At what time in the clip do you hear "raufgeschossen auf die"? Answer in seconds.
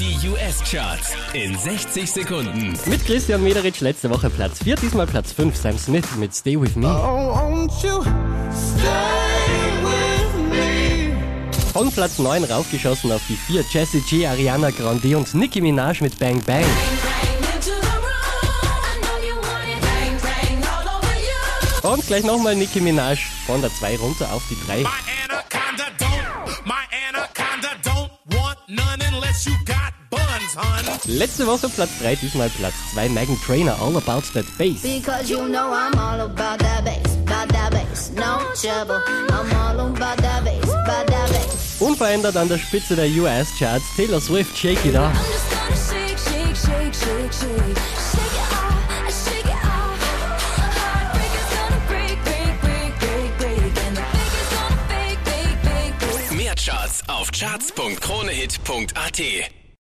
12.44-13.36